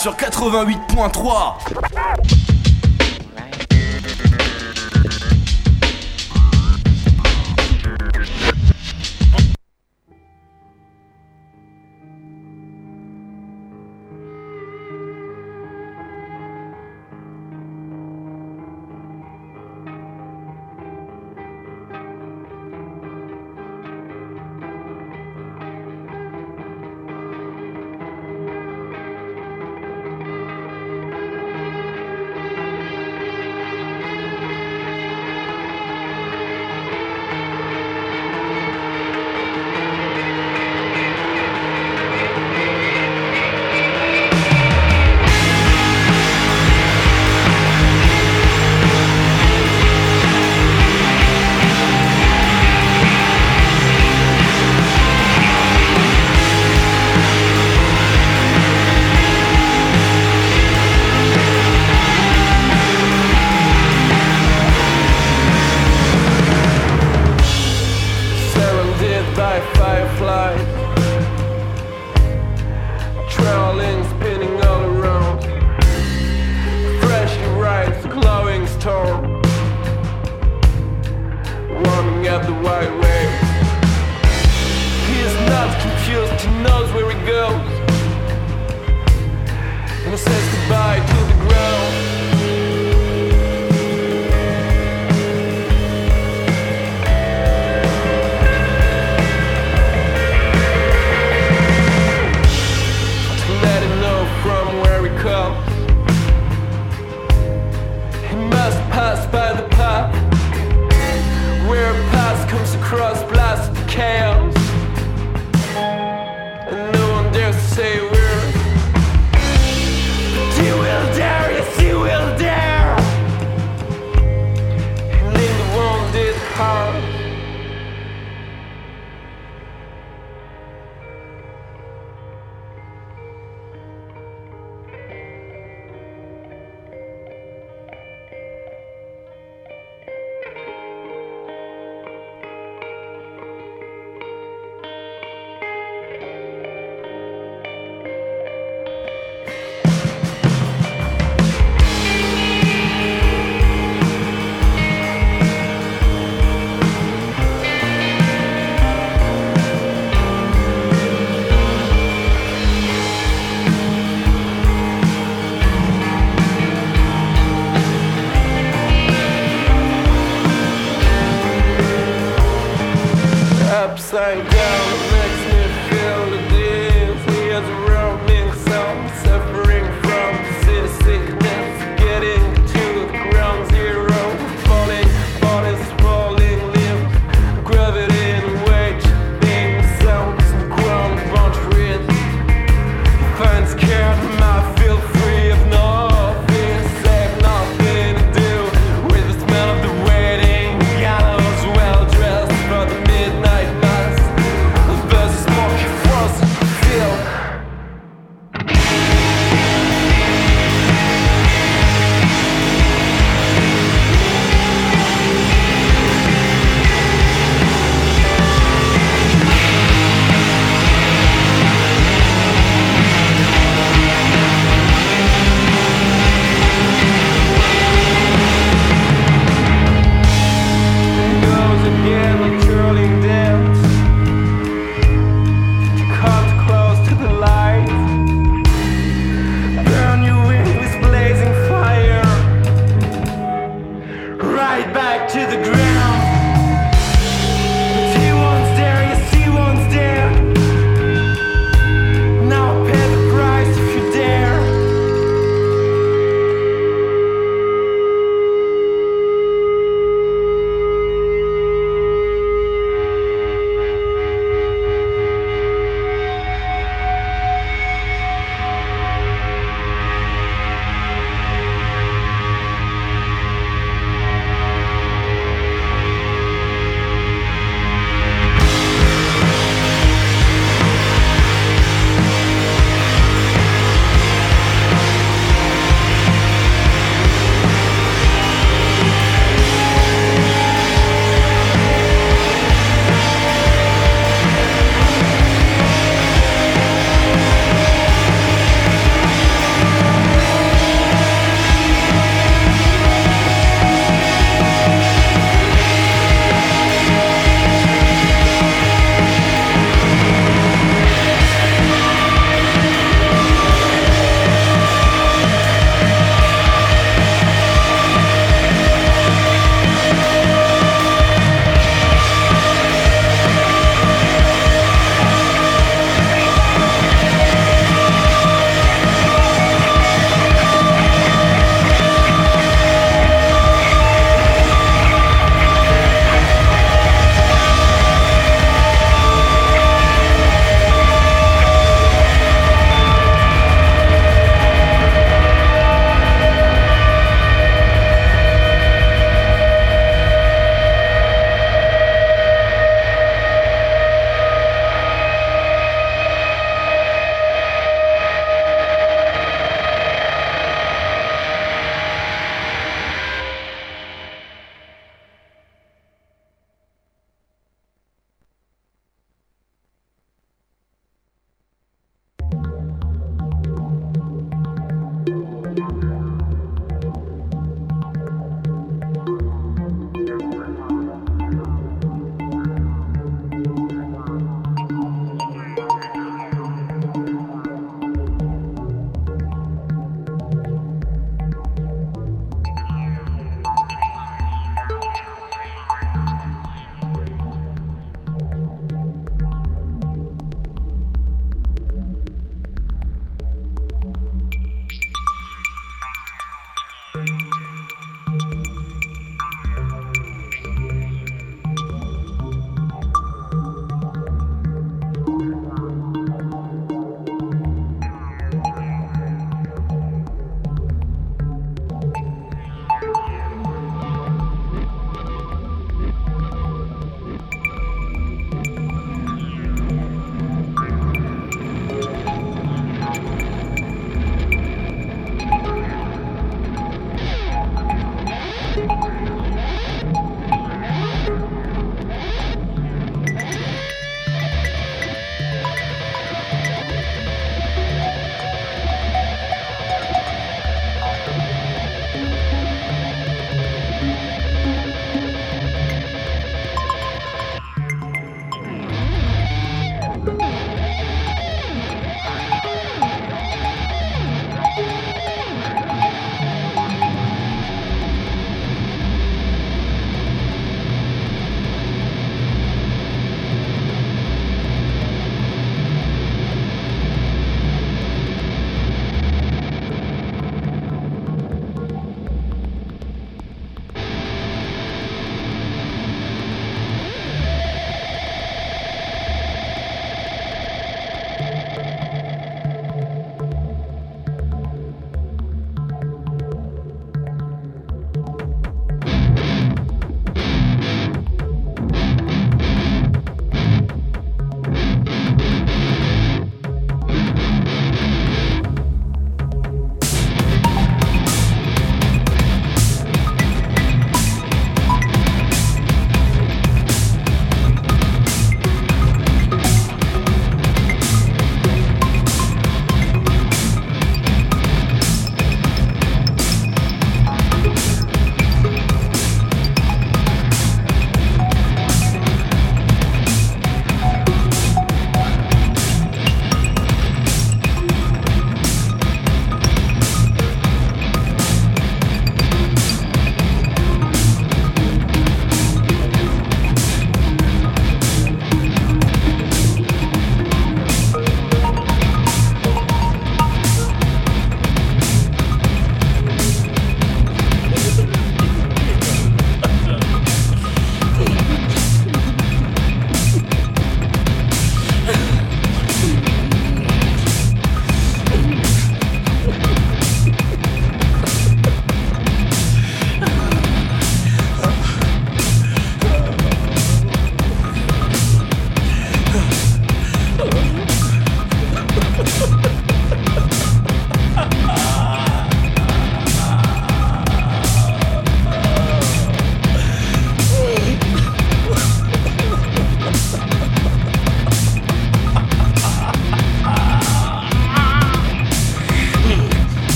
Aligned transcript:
sur 0.00 0.14
88.3. 0.14 2.39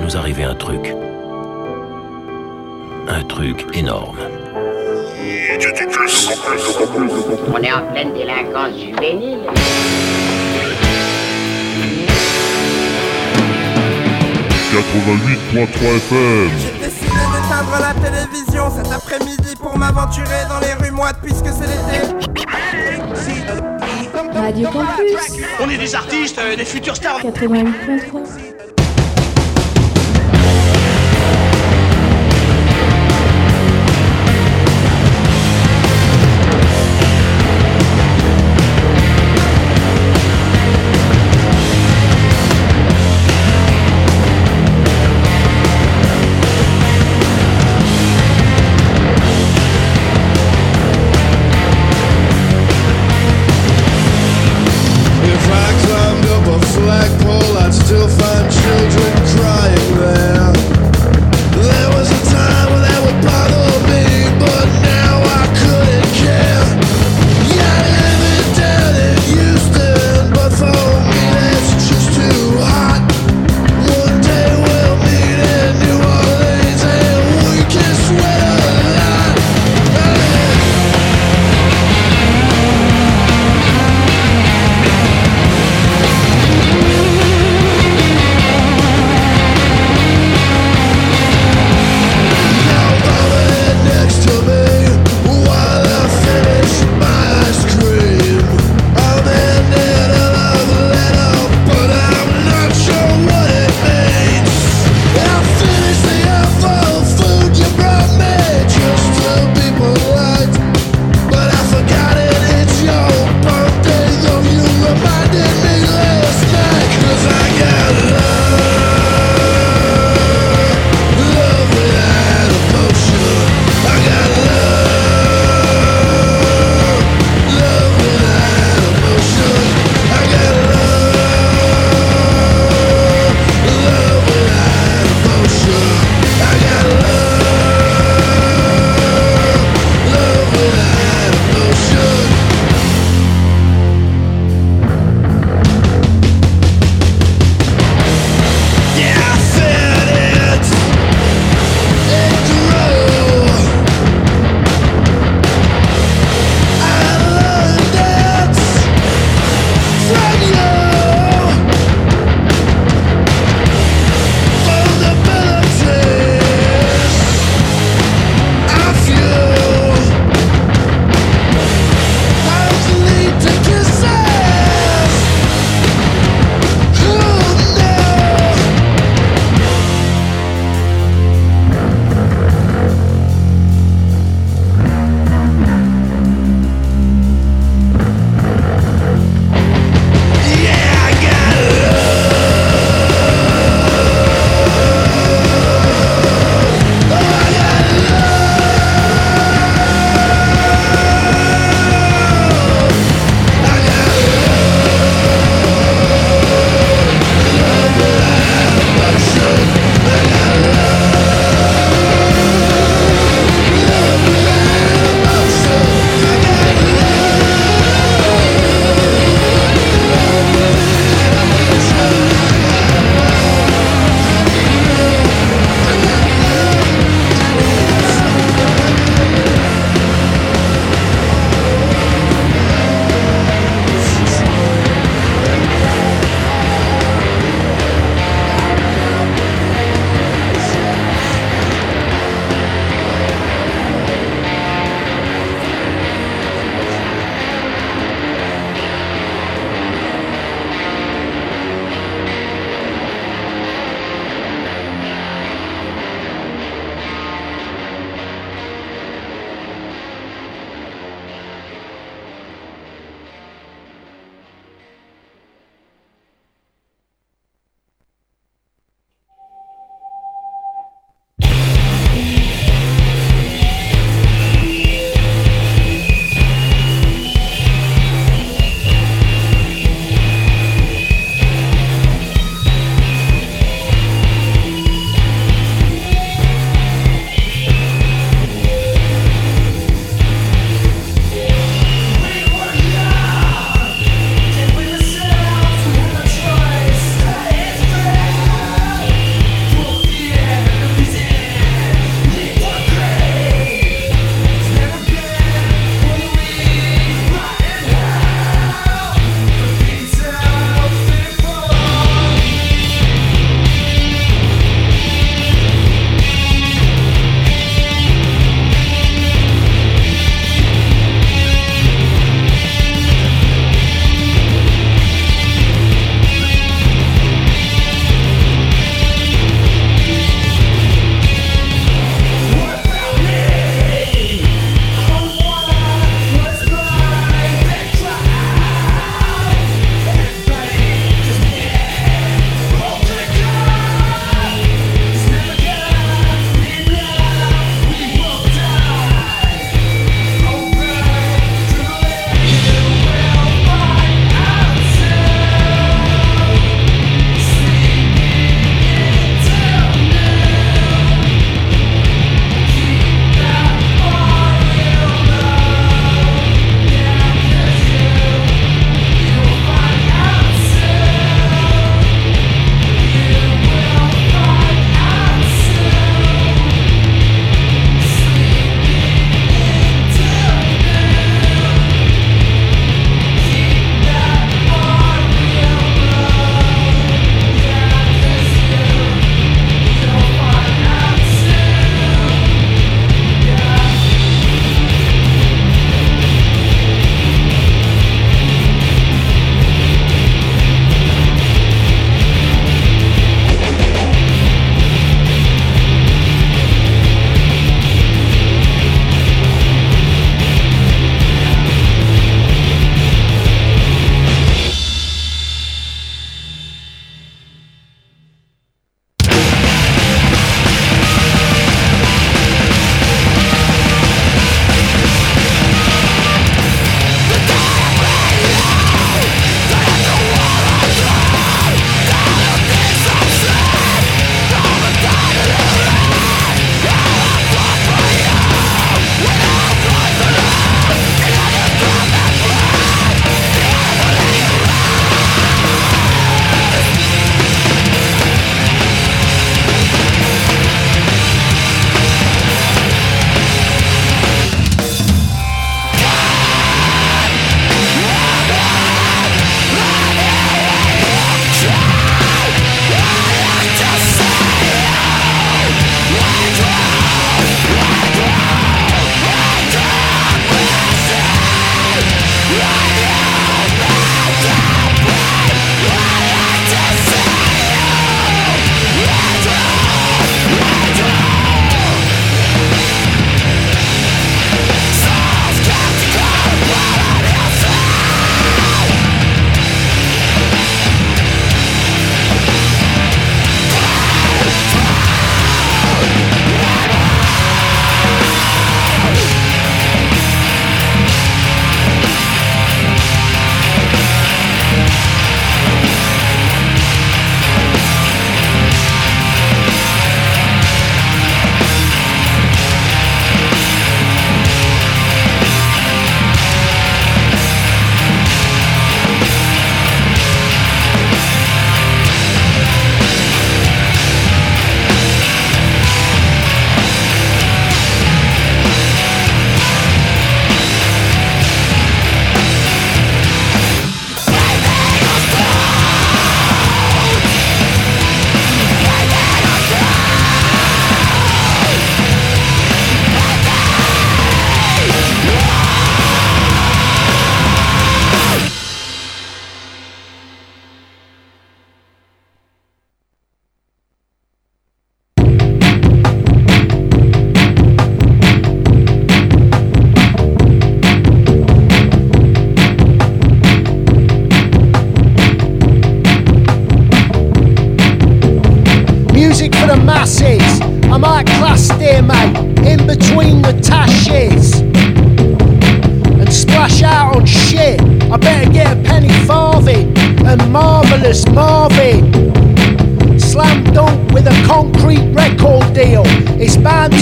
trouvé 0.00 0.44
un 0.44 0.54
truc. 0.54 0.94
Un 3.08 3.22
truc 3.24 3.66
énorme. 3.74 4.16
On 7.52 7.62
est 7.62 7.72
en 7.72 7.82
pleine 7.92 8.14
délinquance 8.14 8.78
juvénile. 8.78 9.40
88.3 14.72 15.96
FM. 15.96 16.50
J'ai 16.58 16.78
décidé 16.78 17.10
d'éteindre 17.10 17.78
la 17.78 17.92
télévision 17.92 18.70
cet 18.74 18.90
après-midi 18.90 19.54
pour 19.60 19.76
m'aventurer 19.76 20.46
dans 20.48 20.60
les 20.60 20.72
rues 20.72 20.90
moites 20.92 21.18
puisque 21.22 21.48
c'est 21.48 21.66
l'été. 21.66 22.00
Radio 24.34 24.68
Campus 24.70 25.38
On 25.60 25.68
est 25.68 25.76
des 25.76 25.94
artistes, 25.94 26.38
euh, 26.38 26.56
des 26.56 26.64
futurs 26.64 26.96
stars. 26.96 27.20
88.3 27.20 28.51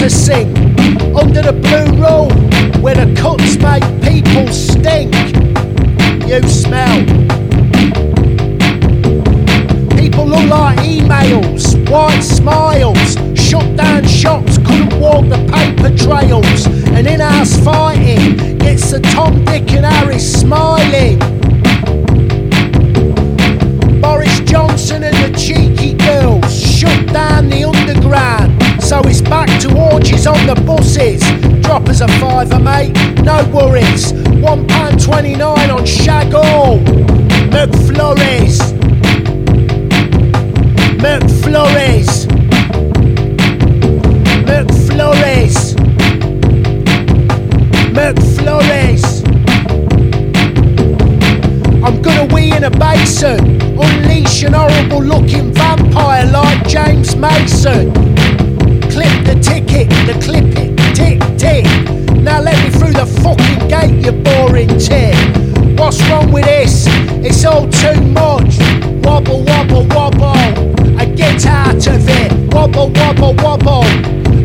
to 0.01 0.09
sing 0.09 0.49
under 1.15 1.43
the 1.43 1.53
blue 1.53 1.85
rule 2.01 2.31
where 2.81 2.95
the 2.95 3.13
cuts 3.21 3.55
make 3.57 3.83
people 4.01 4.51
stink. 4.51 5.13
You 6.27 6.41
smell. 6.49 7.05
People 9.95 10.25
look 10.25 10.49
like 10.49 10.79
emails, 10.79 11.87
white 11.87 12.21
smiles, 12.21 13.15
shut 13.39 13.75
down 13.75 14.07
shops, 14.07 14.57
couldn't 14.57 14.99
walk 14.99 15.29
the 15.29 15.37
paper 15.53 15.95
trails, 15.95 16.65
and 16.95 17.05
in-house 17.05 17.59
fighting 17.63 18.57
gets 18.57 18.89
the 18.89 19.01
Tom, 19.01 19.45
Dick 19.45 19.71
and 19.73 19.85
Harry 19.85 20.17
smiling. 20.17 21.40
On 30.27 30.45
the 30.45 30.55
buses. 30.65 31.21
Drop 31.61 31.87
us 31.89 32.01
a 32.01 32.07
fiver, 32.19 32.59
mate, 32.59 32.93
no 33.23 33.43
worries. 33.53 34.13
One 34.41 34.67
pound 34.67 35.01
twenty-nine 35.01 35.69
on 35.69 35.85
Shagall. 35.85 36.79
McFlurries. 37.49 38.59
McFlurries. 40.99 42.27
McFlurries. 44.45 45.75
McFlurries. 47.93 49.05
I'm 51.83 52.01
gonna 52.01 52.33
wee 52.33 52.51
in 52.51 52.63
a 52.63 52.69
basin, 52.69 53.61
unleash 53.79 54.43
an 54.43 54.53
horrible 54.53 55.03
looking 55.03 55.53
vampire 55.53 56.25
like 56.31 56.67
James 56.67 57.15
Mason. 57.15 58.10
Clip 59.01 59.25
the 59.25 59.41
ticket, 59.41 59.89
the 60.05 60.13
clip 60.21 60.45
it, 60.61 60.77
tick 60.95 61.19
tick. 61.35 61.65
Now 62.21 62.39
let 62.39 62.55
me 62.63 62.69
through 62.69 62.93
the 62.93 63.07
fucking 63.23 63.67
gate, 63.67 64.05
you 64.05 64.11
boring 64.11 64.77
tick. 64.77 65.15
What's 65.75 65.99
wrong 66.07 66.31
with 66.31 66.45
this? 66.45 66.85
It's 67.25 67.43
all 67.43 67.67
too 67.67 67.99
much. 67.99 68.59
Wobble, 69.03 69.43
wobble, 69.43 69.87
wobble. 69.87 70.99
I 70.99 71.05
get 71.05 71.43
out 71.47 71.87
of 71.87 72.07
it. 72.07 72.53
Wobble, 72.53 72.91
wobble, 72.91 73.33
wobble. 73.41 73.85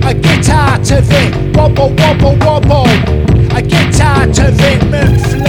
I 0.03 0.15
get 0.15 0.49
out 0.49 0.91
of 0.91 1.07
it. 1.13 1.55
Wobble, 1.55 1.91
wobble, 1.91 2.37
wobble. 2.39 2.89
I 3.55 3.61
get 3.61 4.01
out 4.01 4.39
of 4.39 4.59
it. 4.59 4.81
McFlurry. 4.91 5.46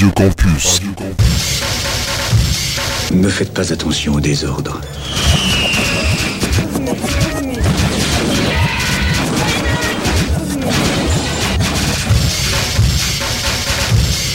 Radio 0.00 0.12
Campus. 0.12 0.80
Ne 3.12 3.28
faites 3.28 3.52
pas 3.52 3.70
attention 3.70 4.14
au 4.14 4.20
désordre. 4.20 4.80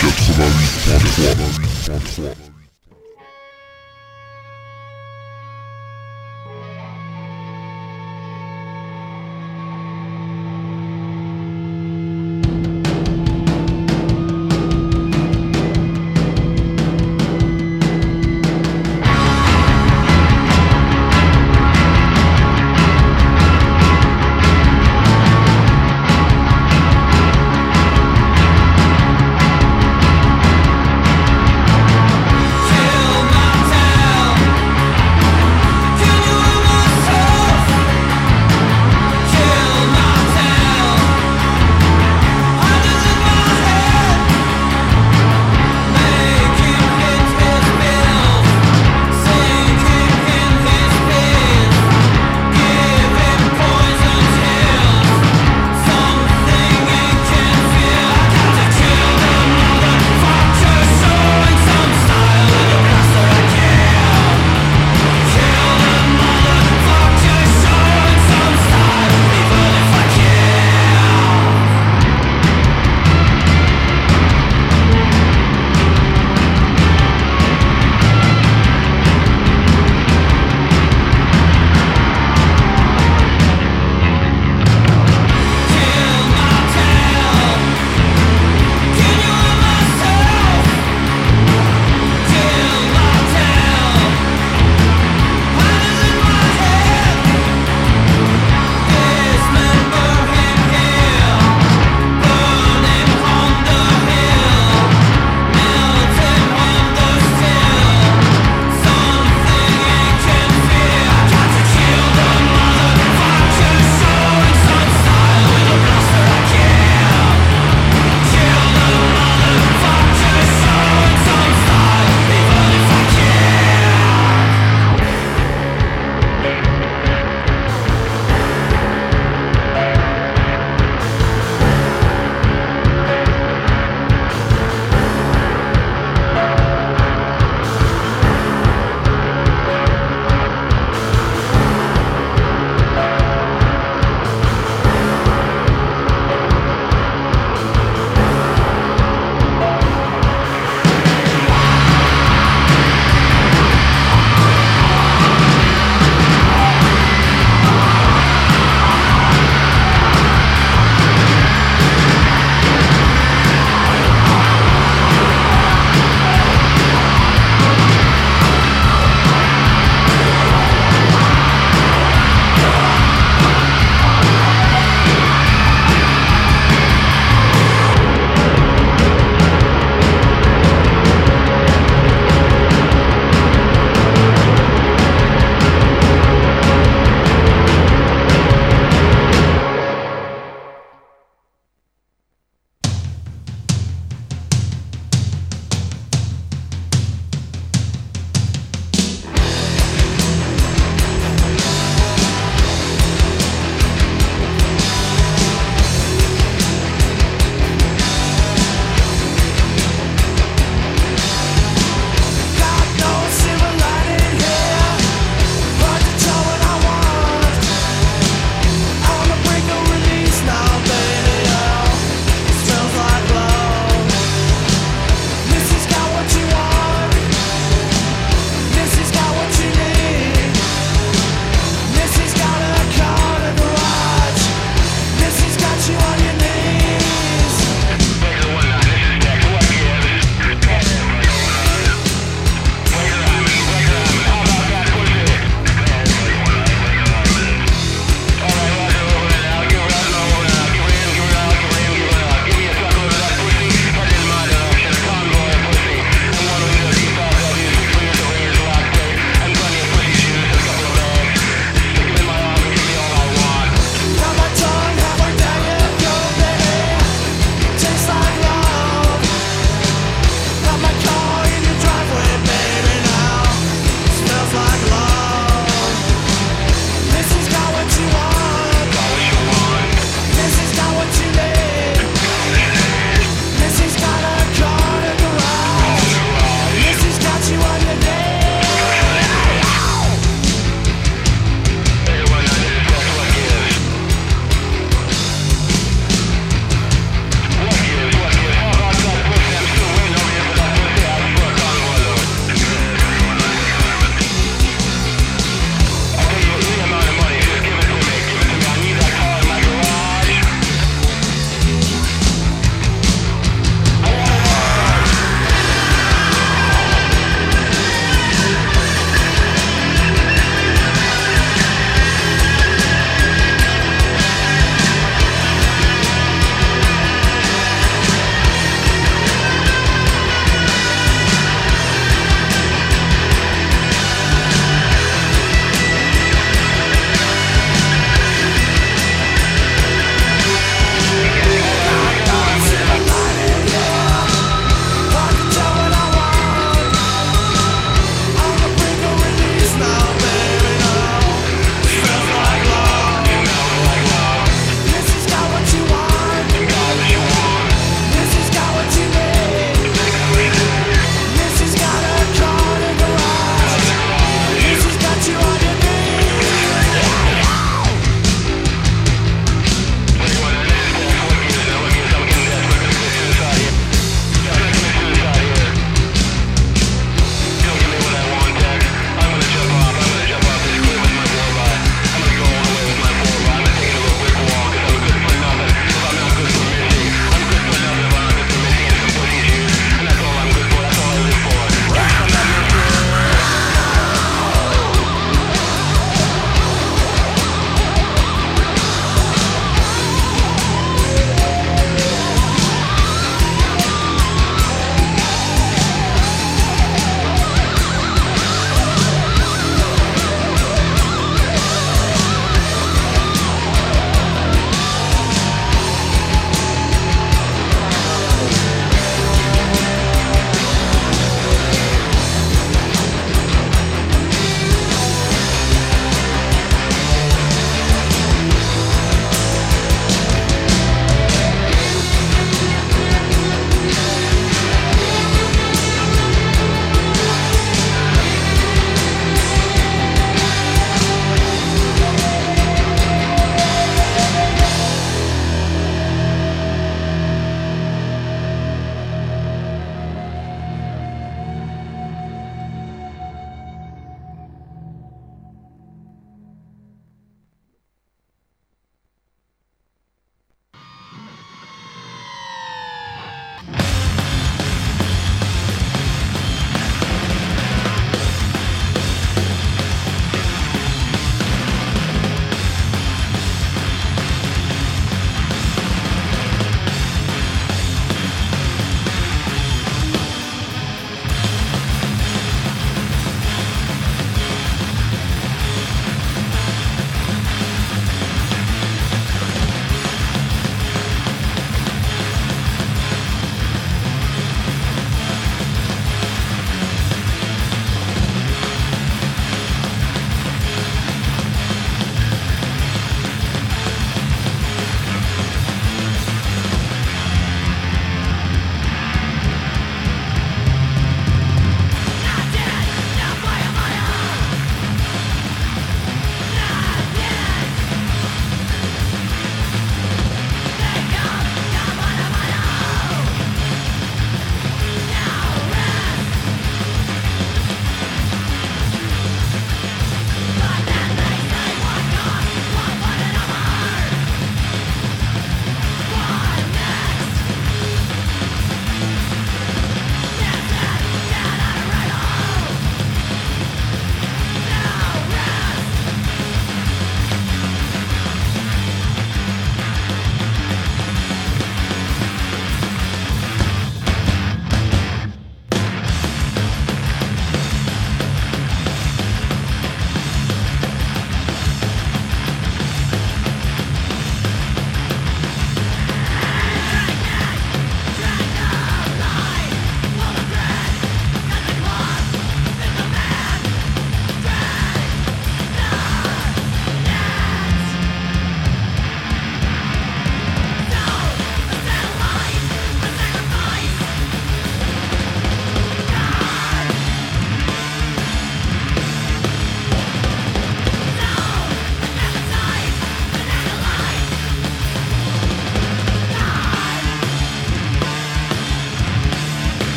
Quatre-vingt-huit 0.00 0.80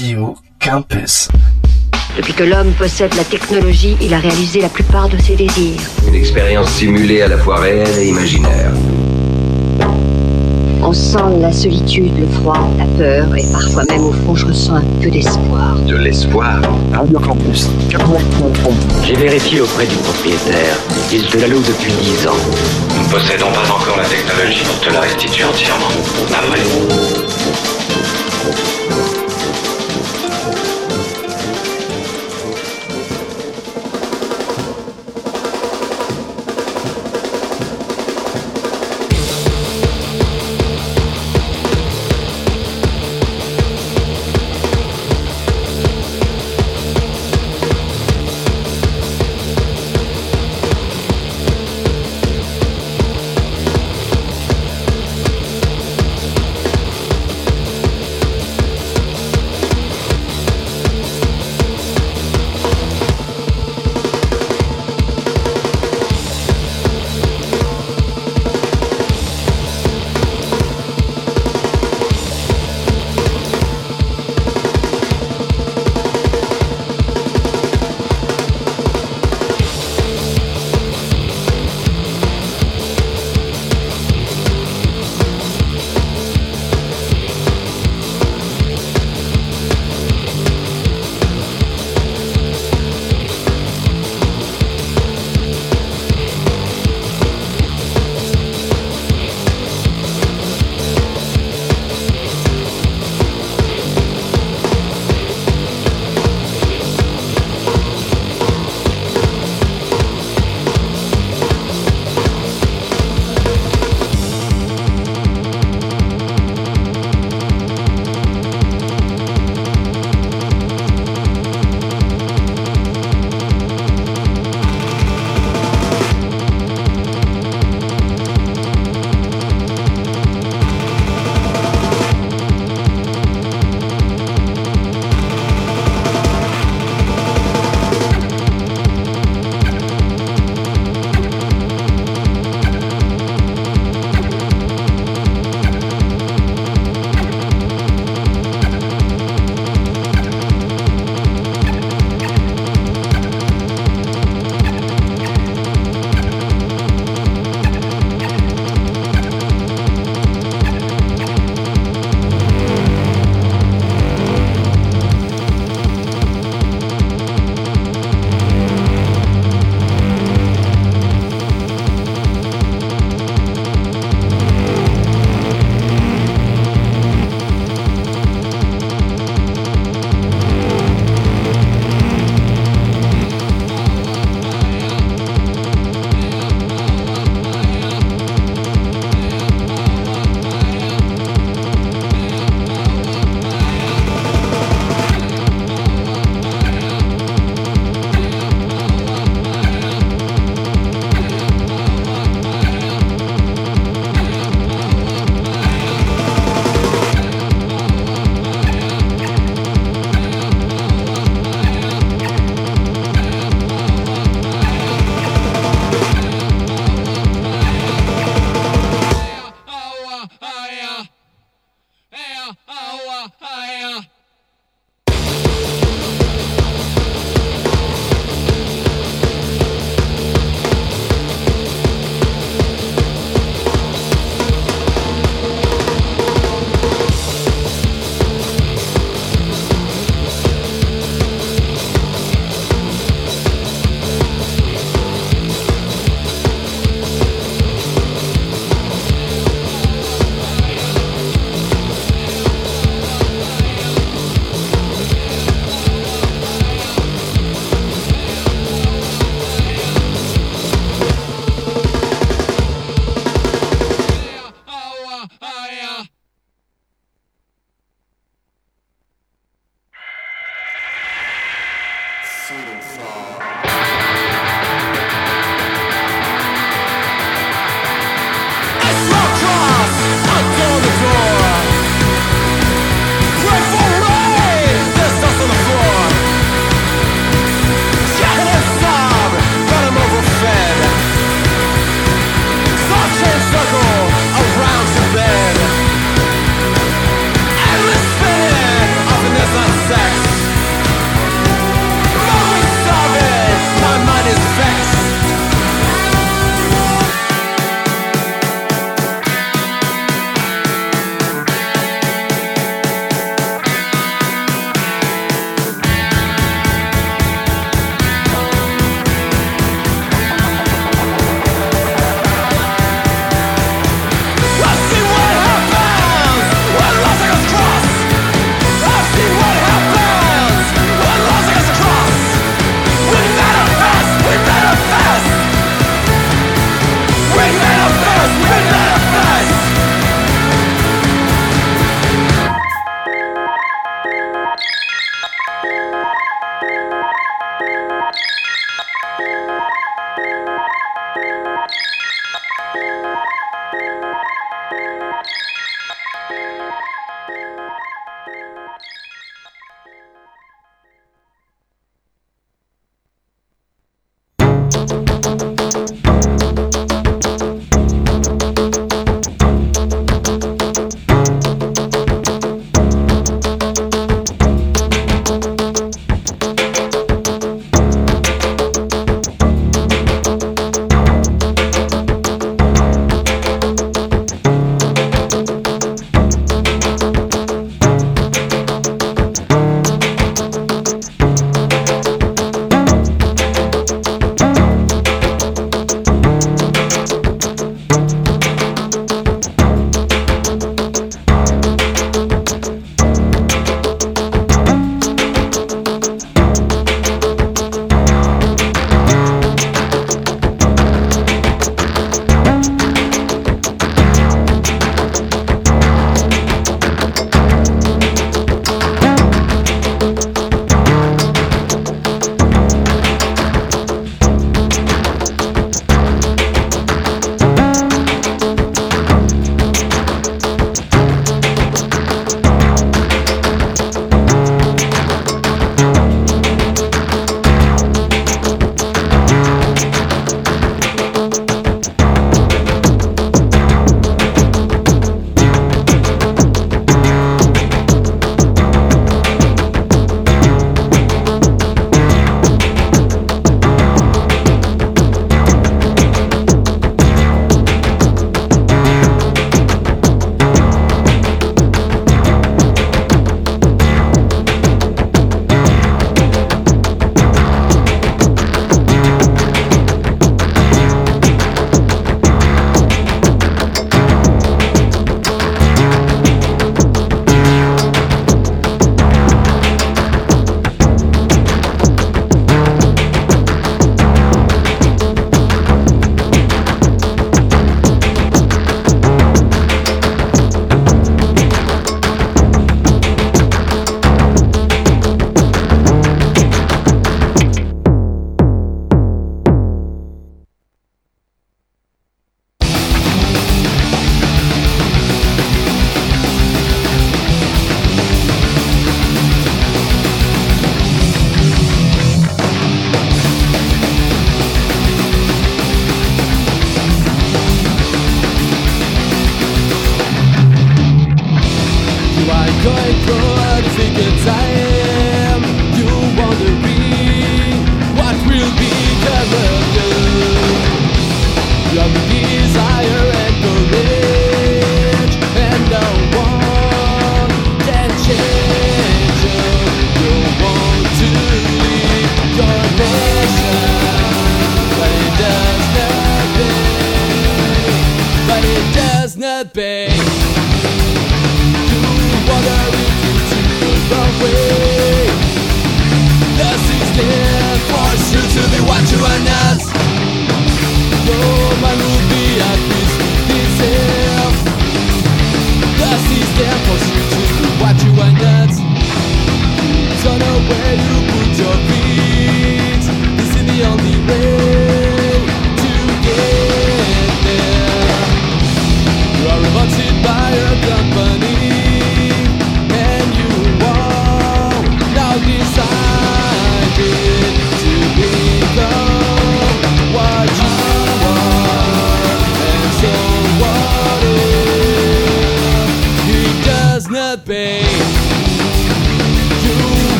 Radio 0.00 0.34
Campus. 0.58 1.28
Depuis 2.16 2.32
que 2.32 2.44
l'homme 2.44 2.72
possède 2.72 3.12
la 3.16 3.24
technologie, 3.24 3.98
il 4.00 4.14
a 4.14 4.18
réalisé 4.18 4.62
la 4.62 4.70
plupart 4.70 5.10
de 5.10 5.18
ses 5.18 5.36
désirs. 5.36 5.78
Une 6.08 6.14
expérience 6.14 6.70
simulée 6.70 7.20
à 7.20 7.28
la 7.28 7.36
fois 7.36 7.60
réelle 7.60 7.98
et 7.98 8.08
imaginaire. 8.08 8.72
On 10.82 10.94
sent 10.94 11.18
la 11.42 11.52
solitude, 11.52 12.18
le 12.18 12.26
froid, 12.28 12.66
la 12.78 12.86
peur, 12.96 13.36
et 13.36 13.44
parfois 13.52 13.84
même 13.90 14.06
au 14.06 14.12
fond 14.12 14.34
je 14.34 14.46
ressens 14.46 14.76
un 14.76 14.84
peu 15.02 15.10
d'espoir. 15.10 15.76
De 15.86 15.96
l'espoir 15.96 16.62
Radio 16.94 17.18
Campus. 17.18 17.68
J'ai 19.04 19.16
vérifié 19.16 19.60
auprès 19.60 19.86
du 19.86 19.96
propriétaire. 19.96 20.76
Il 21.12 21.26
te 21.26 21.36
la 21.36 21.46
loue 21.46 21.60
depuis 21.60 21.92
10 21.92 22.26
ans. 22.26 22.32
Nous 22.96 23.04
ne 23.04 23.10
possédons 23.10 23.52
pas 23.52 23.70
encore 23.70 23.98
la 23.98 24.04
technologie 24.04 24.64
pour 24.64 24.80
te 24.80 24.94
la 24.94 25.00
restituer 25.00 25.44
entièrement. 25.44 25.90
Après. 26.32 26.60